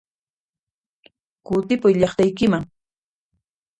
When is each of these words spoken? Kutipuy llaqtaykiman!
Kutipuy 1.45 1.93
llaqtaykiman! 1.99 2.63